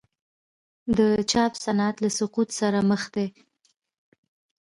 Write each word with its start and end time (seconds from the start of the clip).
د 0.97 0.99
چاپ 1.31 1.53
صنعت 1.63 1.95
له 2.03 2.09
سقوط 2.17 2.49
سره 2.59 2.79
مخ 2.89 3.03
دی؟ 3.15 3.27